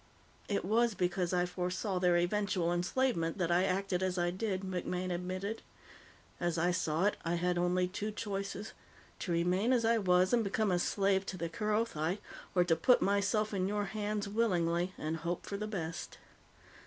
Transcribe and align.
"It 0.49 0.65
was 0.65 0.95
because 0.95 1.31
I 1.31 1.45
foresaw 1.45 1.99
their 1.99 2.17
eventual 2.17 2.73
enslavement 2.73 3.37
that 3.37 3.51
I 3.51 3.65
acted 3.65 4.01
as 4.01 4.17
I 4.17 4.31
did," 4.31 4.61
MacMaine 4.63 5.11
admitted. 5.13 5.61
"As 6.39 6.57
I 6.57 6.71
saw 6.71 7.05
it, 7.05 7.17
I 7.23 7.35
had 7.35 7.55
only 7.59 7.87
two 7.87 8.09
choices 8.11 8.73
to 9.19 9.31
remain 9.31 9.71
as 9.71 9.85
I 9.85 9.99
was 9.99 10.33
and 10.33 10.43
become 10.43 10.71
a 10.71 10.79
slave 10.79 11.23
to 11.27 11.37
the 11.37 11.49
Kerothi 11.49 12.17
or 12.55 12.63
to 12.63 12.75
put 12.75 13.03
myself 13.03 13.53
in 13.53 13.67
your 13.67 13.85
hands 13.93 14.27
willingly 14.27 14.91
and 14.97 15.17
hope 15.17 15.45
for 15.45 15.55
the 15.55 15.67
best. 15.67 16.17